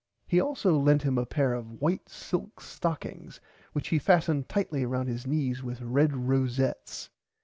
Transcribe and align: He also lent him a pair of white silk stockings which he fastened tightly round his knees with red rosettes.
He 0.25 0.39
also 0.41 0.79
lent 0.79 1.03
him 1.03 1.19
a 1.19 1.27
pair 1.27 1.53
of 1.53 1.79
white 1.79 2.09
silk 2.09 2.59
stockings 2.59 3.39
which 3.73 3.89
he 3.89 3.99
fastened 3.99 4.49
tightly 4.49 4.83
round 4.83 5.07
his 5.07 5.27
knees 5.27 5.61
with 5.61 5.79
red 5.79 6.27
rosettes. 6.27 7.11